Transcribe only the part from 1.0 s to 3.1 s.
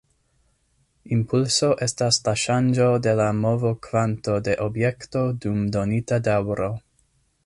Impulso estas la ŝanĝo